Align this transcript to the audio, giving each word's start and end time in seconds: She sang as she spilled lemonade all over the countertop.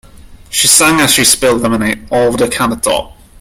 She 0.49 0.65
sang 0.67 0.99
as 0.99 1.13
she 1.13 1.23
spilled 1.23 1.61
lemonade 1.61 2.07
all 2.09 2.29
over 2.29 2.35
the 2.37 2.47
countertop. 2.47 3.13